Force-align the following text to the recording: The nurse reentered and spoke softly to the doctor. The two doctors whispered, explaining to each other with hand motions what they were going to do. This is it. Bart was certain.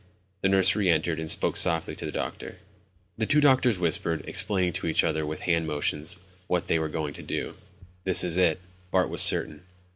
The 0.41 0.49
nurse 0.49 0.75
reentered 0.75 1.19
and 1.19 1.29
spoke 1.29 1.55
softly 1.55 1.95
to 1.97 2.05
the 2.05 2.11
doctor. 2.11 2.57
The 3.19 3.27
two 3.27 3.39
doctors 3.39 3.77
whispered, 3.77 4.27
explaining 4.27 4.73
to 4.73 4.87
each 4.87 5.03
other 5.03 5.27
with 5.27 5.41
hand 5.41 5.67
motions 5.67 6.17
what 6.47 6.65
they 6.65 6.79
were 6.79 6.89
going 6.89 7.13
to 7.13 7.21
do. 7.21 7.55
This 8.03 8.23
is 8.23 8.35
it. 8.35 8.59
Bart 8.89 9.09
was 9.09 9.21
certain. 9.21 9.61